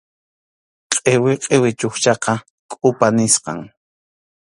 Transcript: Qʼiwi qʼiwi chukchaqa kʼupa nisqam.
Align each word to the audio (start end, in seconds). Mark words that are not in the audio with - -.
Qʼiwi 1.03 1.33
qʼiwi 1.43 1.69
chukchaqa 1.79 2.33
kʼupa 2.79 3.07
nisqam. 3.15 3.59